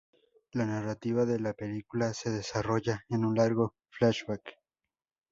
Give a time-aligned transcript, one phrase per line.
[0.53, 4.41] La narrativa de la película se desarrolla en un largo flashback.